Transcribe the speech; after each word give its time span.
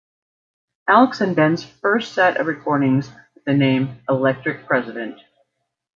Alex 0.87 1.21
and 1.21 1.35
Ben's 1.35 1.63
first 1.63 2.13
set 2.13 2.37
of 2.37 2.47
recordings 2.47 3.07
with 3.35 3.43
the 3.45 3.53
name 3.53 4.01
"Electric 4.09 4.65
President". 4.65 5.19